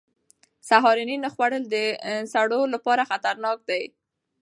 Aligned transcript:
سهارنۍ 0.69 1.17
نه 1.23 1.29
خوړل 1.33 1.63
د 1.73 1.75
سړو 2.33 2.61
لپاره 2.73 3.07
خطرناک 3.11 3.57
دي. 3.69 3.83